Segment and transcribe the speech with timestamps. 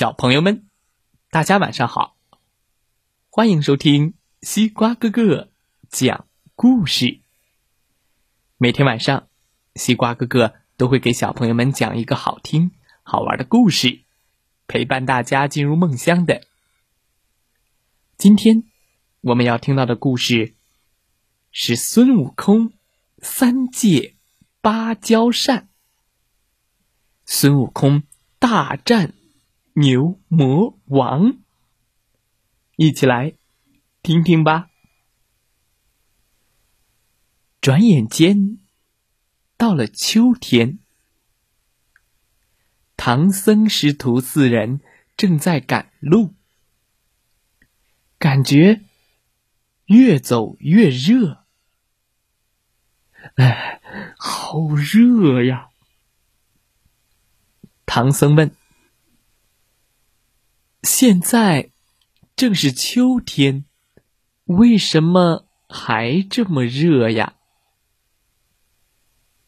[0.00, 0.66] 小朋友们，
[1.28, 2.16] 大家晚上好！
[3.28, 5.50] 欢迎收听西瓜哥哥
[5.90, 7.20] 讲故事。
[8.56, 9.28] 每天晚上，
[9.74, 12.70] 西瓜哥哥都会给小朋友们讲一个好听、
[13.02, 14.00] 好玩的故事，
[14.66, 16.46] 陪伴大家进入梦乡的。
[18.16, 18.64] 今天
[19.20, 20.54] 我们要听到的故事
[21.52, 22.72] 是孙悟空
[23.18, 24.16] 三借
[24.62, 25.68] 芭蕉扇。
[27.26, 28.04] 孙悟空
[28.38, 29.12] 大战
[29.80, 31.38] 牛魔王，
[32.76, 33.32] 一起来
[34.02, 34.68] 听听吧。
[37.62, 38.58] 转眼间
[39.56, 40.80] 到了秋天，
[42.94, 44.82] 唐僧师徒四人
[45.16, 46.34] 正在赶路，
[48.18, 48.82] 感觉
[49.86, 51.46] 越走越热。
[53.36, 53.80] 哎，
[54.18, 55.70] 好热呀！
[57.86, 58.54] 唐僧问
[60.82, 61.70] ：“现在
[62.36, 63.64] 正是秋天，
[64.44, 67.36] 为什么还这么热呀？”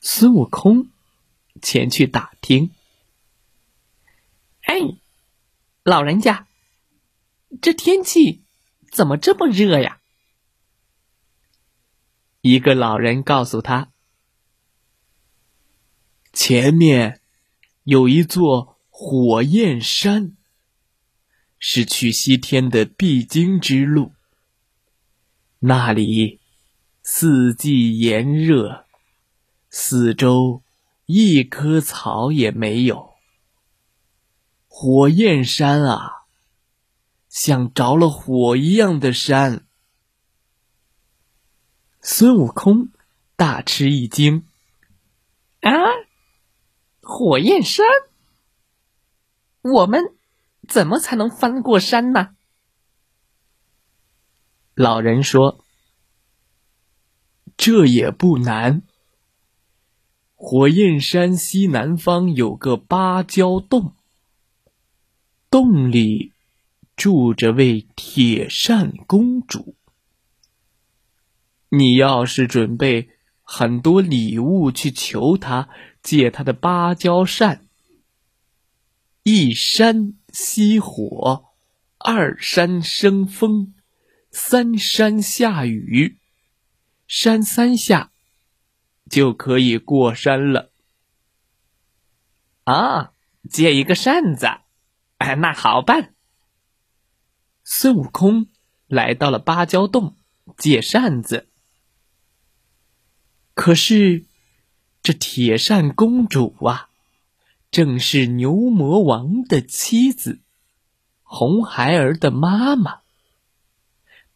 [0.00, 0.90] 孙悟空
[1.62, 2.70] 前去打听
[4.62, 4.78] ：“哎，
[5.82, 6.46] 老人家，
[7.62, 8.42] 这天气
[8.92, 10.00] 怎么这么热呀？”
[12.42, 13.90] 一个老人告诉他
[16.32, 17.20] ：“前面。”
[17.84, 20.38] 有一座火焰山，
[21.74, 24.12] 是去西天的必经之路。
[25.58, 26.38] 那里
[27.02, 28.86] 四季炎热，
[29.70, 30.62] 四周
[31.06, 33.14] 一棵草也没有。
[34.68, 36.26] 火焰山啊，
[37.28, 39.66] 像着了火一样的山。
[42.00, 42.90] 孙悟空
[43.34, 44.46] 大吃一惊，
[45.62, 45.72] 啊！
[47.00, 47.84] 火焰山，
[49.62, 50.14] 我们
[50.68, 52.34] 怎么才能翻过山呢？
[54.74, 55.64] 老人说
[57.56, 58.82] ：“这也不难。
[60.34, 63.94] 火焰山西南方有个芭蕉洞，
[65.50, 66.32] 洞里
[66.96, 69.76] 住着位铁扇公主。
[71.68, 73.10] 你要是准备
[73.42, 75.68] 很多礼物去求她。”
[76.04, 77.66] 借她的芭蕉扇，
[79.22, 81.54] 一山熄火，
[81.96, 83.72] 二山生风，
[84.32, 86.18] 三山下雨，
[87.06, 88.10] 扇三下
[89.08, 90.72] 就可以过山了。
[92.64, 93.12] 啊，
[93.48, 94.48] 借一个扇子，
[95.18, 96.16] 哎，那好办。
[97.62, 98.48] 孙悟空
[98.88, 100.16] 来到了芭蕉洞
[100.58, 101.48] 借扇子，
[103.54, 104.26] 可是。
[105.06, 106.88] 这铁扇公主啊，
[107.74, 110.38] 正是牛魔王的妻子，
[111.24, 113.00] 红孩儿的妈妈。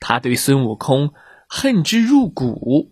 [0.00, 1.14] 她对孙悟空
[1.48, 2.90] 恨之入骨，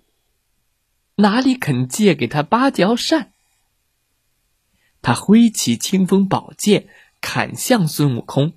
[1.17, 3.33] 哪里肯借给他芭蕉扇？
[5.03, 6.87] 他挥起清风宝剑，
[7.21, 8.53] 砍向孙悟空，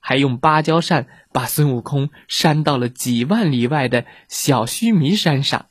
[0.00, 5.66] 还用芭蕉扇把孙悟空扇到了几万里外的小须弥山上。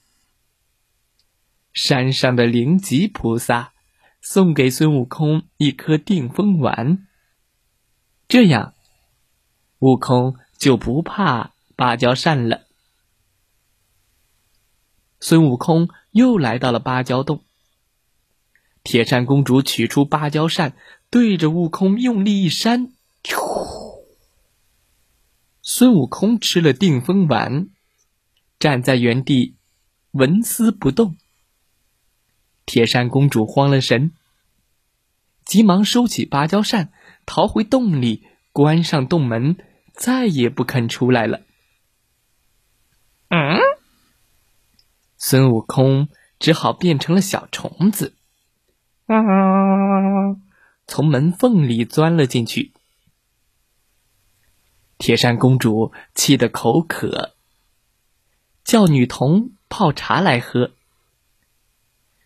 [1.73, 3.73] 山上的灵吉菩萨
[4.21, 7.07] 送给孙悟空一颗定风丸，
[8.27, 8.75] 这样，
[9.79, 12.67] 悟空就不怕芭蕉扇了。
[15.19, 17.43] 孙悟空又来到了芭蕉洞，
[18.83, 20.75] 铁扇公主取出芭蕉扇，
[21.09, 22.93] 对着悟空用力一扇，
[25.61, 27.69] 孙悟空吃了定风丸，
[28.59, 29.55] 站在原地，
[30.11, 31.17] 纹丝不动。
[32.71, 34.13] 铁扇公主慌了神，
[35.43, 36.93] 急忙收起芭蕉扇，
[37.25, 39.57] 逃回洞里，关上洞门，
[39.91, 41.41] 再也不肯出来了。
[43.27, 43.59] 嗯，
[45.17, 46.07] 孙悟空
[46.39, 48.15] 只好变成了小虫子，
[49.07, 49.19] 啊，
[50.87, 52.71] 从门缝里钻了进去。
[54.97, 57.35] 铁扇公主气得口渴，
[58.63, 60.71] 叫女童泡茶来喝。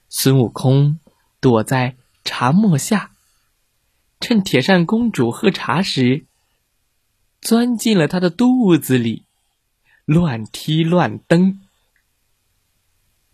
[0.10, 1.00] 孙悟空
[1.40, 3.12] 躲在茶沫下，
[4.20, 6.26] 趁铁扇公主喝茶时，
[7.42, 9.26] 钻进了她的肚子里，
[10.06, 11.62] 乱踢乱蹬。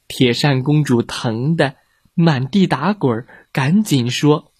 [0.07, 1.75] 铁扇公主疼得
[2.13, 4.51] 满地打滚，赶紧说：“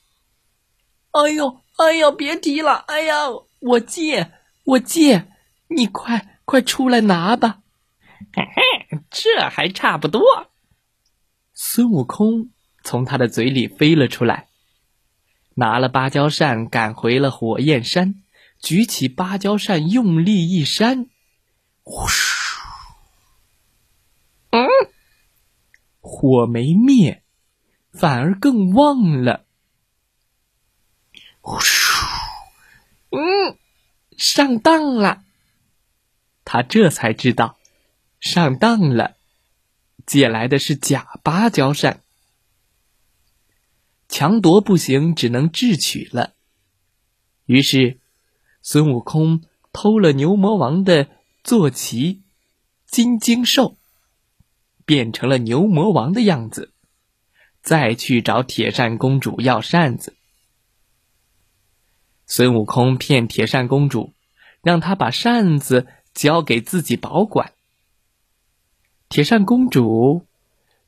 [1.12, 2.76] 哎呦，哎呦，别提了！
[2.88, 3.16] 哎呀，
[3.60, 4.32] 我借，
[4.64, 5.28] 我借，
[5.68, 7.62] 你快快出来拿吧！
[8.34, 10.22] 嘿嘿， 这还差不多。”
[11.64, 12.50] 孙悟空
[12.84, 14.50] 从他的嘴里飞了出来，
[15.54, 18.24] 拿了芭蕉扇赶回了火焰山，
[18.60, 21.06] 举起芭蕉扇用力一扇，
[21.84, 22.08] 呼！
[24.50, 24.68] 嗯，
[26.00, 27.24] 火没灭，
[27.94, 29.46] 反而更旺了。
[31.42, 31.60] 呼！
[33.12, 33.56] 嗯，
[34.18, 35.24] 上当了。
[36.44, 37.60] 他这才知道，
[38.20, 39.16] 上当了，
[40.06, 42.02] 借来的是假芭蕉扇。
[44.08, 46.34] 强夺不行，只能智取了。
[47.46, 48.00] 于是，
[48.62, 51.08] 孙悟空偷了牛魔王的
[51.44, 52.22] 坐骑
[52.86, 53.78] 金睛兽，
[54.86, 56.74] 变成了牛魔王的样子，
[57.62, 60.16] 再去找铁扇公主要扇子。
[62.26, 64.14] 孙悟空骗铁扇公主，
[64.62, 67.54] 让她把扇子交给自己保管。
[69.12, 70.26] 铁扇公主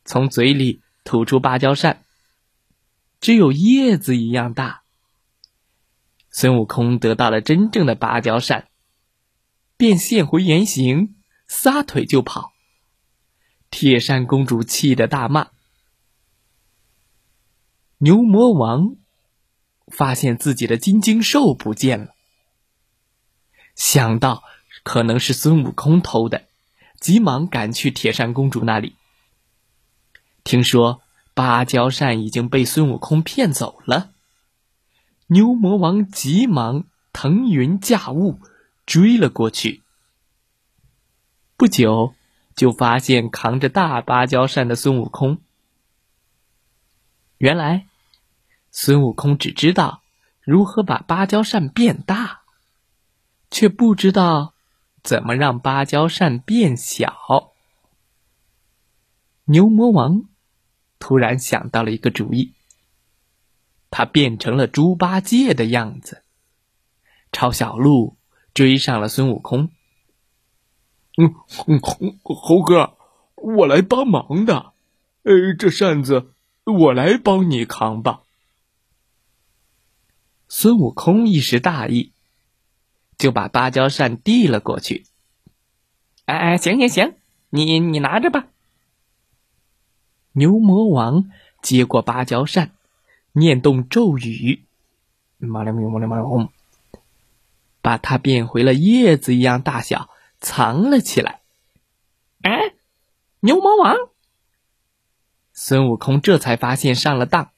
[0.05, 2.05] 从嘴里吐出芭蕉扇。
[3.19, 4.83] 只有叶子一样大。
[6.31, 8.69] 孙悟空得到了真正的芭蕉扇，
[9.75, 11.17] 便现回原形，
[11.47, 12.53] 撒腿就跑。
[13.69, 15.49] 铁扇公主气得大骂。
[17.97, 18.95] 牛魔王
[19.87, 22.15] 发现自己的金睛兽不见了，
[23.75, 24.43] 想到
[24.83, 26.47] 可能是孙悟空偷的，
[27.03, 28.95] 急忙赶去铁扇公主那里。
[30.44, 31.01] 听说。
[31.35, 34.11] 芭蕉扇已经被孙悟空骗走了，
[35.25, 38.39] 牛魔王急忙腾云驾雾
[38.85, 39.81] 追了过去。
[41.57, 42.13] 不久，
[42.55, 45.41] 就发现扛着大芭蕉扇的孙悟空。
[47.39, 47.88] 原来，
[48.69, 50.03] 孙悟空只知道
[50.44, 52.41] 如何把芭蕉扇变大，
[53.50, 54.52] 却不知道
[55.03, 57.53] 怎么让芭蕉扇变小。
[59.45, 60.23] 牛魔王。
[61.00, 62.53] 突然想到了一个主意，
[63.89, 66.23] 他变成了猪八戒的样子，
[67.33, 68.15] 朝小路
[68.53, 69.69] 追上了孙悟空。
[71.17, 71.35] 嗯
[71.67, 71.81] 嗯，
[72.23, 72.95] 猴哥，
[73.35, 74.71] 我来帮忙的，
[75.23, 76.33] 呃，这扇子
[76.63, 78.21] 我来帮你扛吧。
[80.47, 82.12] 孙悟空一时大意，
[83.23, 85.05] 就把芭蕉扇递了过去。
[86.25, 87.15] 哎哎，行行行，
[87.51, 88.47] 你你拿着吧。
[90.33, 91.31] 牛魔王
[91.61, 92.71] 接过芭蕉扇，
[93.31, 94.65] 念动咒语，
[97.81, 100.09] 把它变回了叶子一样大小，
[100.41, 101.39] 藏了起来。
[102.41, 102.73] 哎，
[103.39, 103.95] 牛魔王！
[105.53, 107.51] 孙悟空这才发现上了当，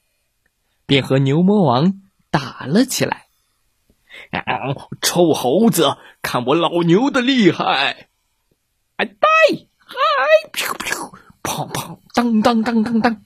[0.86, 3.25] 便和牛魔王打了起来。
[4.30, 8.08] 啊 臭猴子，看我老牛的厉害！
[8.96, 9.28] 哎，呆，
[9.78, 9.96] 嗨，
[10.52, 11.18] 噗噗。
[11.42, 11.98] 砰砰！
[12.12, 13.22] 当当当当当！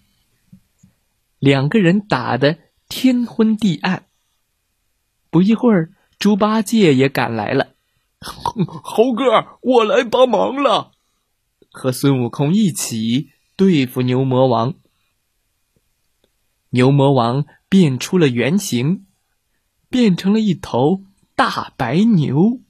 [1.39, 4.05] 两个人打得天昏地暗。
[5.31, 7.69] 不一会儿，猪八戒也赶来了。
[8.21, 10.93] 猴哥，我来帮忙了，
[11.73, 14.75] 和孙悟空一起对付牛魔王。
[16.69, 19.07] 牛魔王变出了原形，
[19.91, 21.03] 变成了一头
[21.35, 22.61] 大白牛，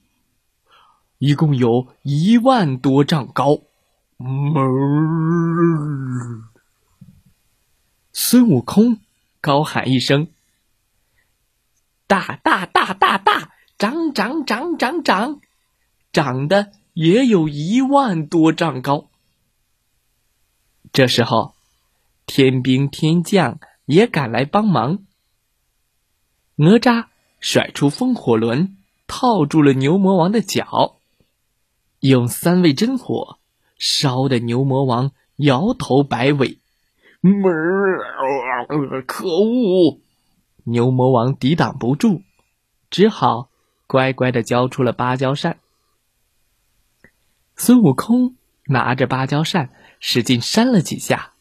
[1.19, 3.61] 一共有一万多丈高。
[8.11, 8.99] 孙悟空
[9.39, 10.29] 高喊一声
[12.07, 15.39] ：“大大大大大，长长长长长，
[16.11, 19.09] 长得也有一万多丈高。”
[20.91, 21.53] 这时候，
[22.25, 25.05] 天兵天将也赶来帮忙。
[26.55, 27.07] 哪吒
[27.41, 30.97] 甩出风火轮，套住了牛魔王的脚，
[31.99, 33.39] 用三味真火。
[33.77, 36.59] 烧的牛魔王摇头摆尾，
[39.07, 39.99] 可恶！
[40.65, 42.21] 牛魔王抵挡不住，
[42.91, 43.49] 只好
[43.87, 45.57] 乖乖的交出了芭蕉扇。
[47.55, 51.33] 孙悟空拿着芭蕉扇，使劲扇了几下，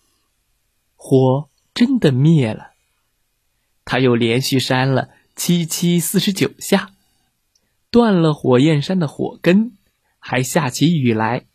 [0.97, 2.71] 火真的灭了。
[3.85, 6.95] 他又连续扇了七七四十九下，
[7.91, 9.73] 断了火焰山的火根，
[10.19, 11.47] 还下起雨来。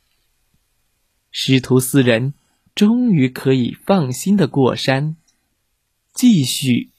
[1.31, 2.33] 师徒四人
[2.73, 5.17] 终于可以放心的过山，
[6.13, 6.91] 继续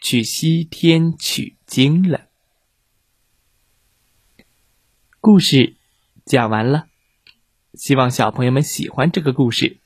[0.00, 2.26] 去西天取经了。
[5.20, 5.76] 故事
[6.24, 6.88] 讲完了，
[7.74, 9.78] 希望小朋友们喜欢这个故事。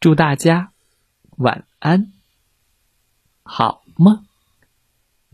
[0.00, 0.72] 祝大家
[1.36, 2.12] 晚安，
[3.42, 4.26] 好梦。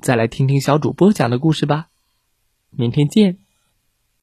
[0.01, 1.89] 再来听听小主播讲的故事吧，
[2.71, 3.39] 明天见。